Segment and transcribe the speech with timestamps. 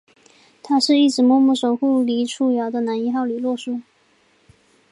[0.63, 3.81] 他是一直默默守护黎初遥的男一号李洛书！